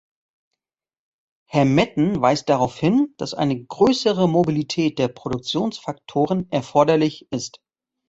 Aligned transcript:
Herr 1.47 1.65
Metten 1.65 2.19
weist 2.21 2.49
darauf 2.49 2.75
hin, 2.79 3.13
dass 3.17 3.35
eine 3.35 3.63
größere 3.63 4.27
Mobilität 4.27 4.97
der 4.97 5.09
Produktionsfaktoren 5.09 6.49
erforderlich 6.51 7.31
ist. 7.31 7.61